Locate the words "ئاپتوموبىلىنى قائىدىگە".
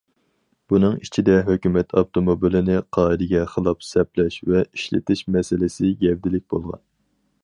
2.01-3.43